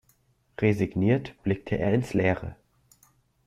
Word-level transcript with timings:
Resigniert 0.57 1.35
blickte 1.43 1.77
er 1.77 1.93
ins 1.93 2.15
Leere. 2.15 2.55